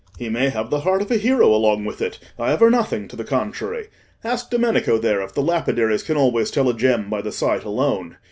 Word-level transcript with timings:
He 0.17 0.29
may 0.29 0.49
have 0.49 0.71
the 0.71 0.79
heart 0.79 1.03
of 1.03 1.11
a 1.11 1.17
hero 1.17 1.53
along 1.53 1.85
with 1.85 2.01
it; 2.01 2.17
I 2.39 2.51
aver 2.51 2.71
nothing 2.71 3.07
to 3.07 3.15
the 3.15 3.23
contrary. 3.23 3.89
Ask 4.23 4.49
Domenico 4.49 4.97
there 4.97 5.21
if 5.21 5.35
the 5.35 5.43
lapidaries 5.43 6.01
can 6.01 6.17
always 6.17 6.49
tell 6.49 6.67
a 6.69 6.73
gem 6.73 7.07
by 7.07 7.21
the 7.21 7.31
sight 7.31 7.63
alone. 7.63 8.17